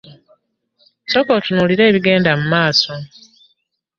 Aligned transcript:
Sooka 1.11 1.31
otunuulire 1.37 1.83
ebigenda 1.89 2.31
mu 2.39 2.45
maaso. 2.53 2.93